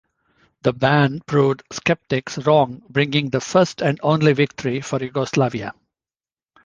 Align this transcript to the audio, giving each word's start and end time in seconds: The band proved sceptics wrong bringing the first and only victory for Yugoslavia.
The 0.63 0.73
band 0.73 1.27
proved 1.27 1.61
sceptics 1.71 2.39
wrong 2.39 2.81
bringing 2.89 3.29
the 3.29 3.39
first 3.39 3.83
and 3.83 3.99
only 4.01 4.33
victory 4.33 4.81
for 4.81 4.99
Yugoslavia. 4.99 5.73